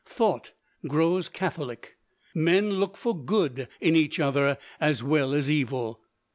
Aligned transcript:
Thought 0.07 0.53
grows 0.87 1.29
catholic. 1.29 1.95
Men 2.33 2.71
look 2.79 2.97
for 2.97 3.15
good 3.15 3.67
in 3.79 3.95
each 3.95 4.19
other 4.19 4.57
as 4.79 5.03
well 5.03 5.35
as 5.35 5.51
evil. 5.51 6.01